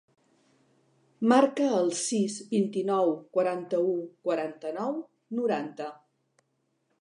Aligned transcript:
Marca 1.33 1.67
el 1.81 1.91
sis, 1.99 2.37
vint-i-nou, 2.53 3.11
quaranta-u, 3.37 3.93
quaranta-nou, 4.29 4.97
noranta. 5.43 5.93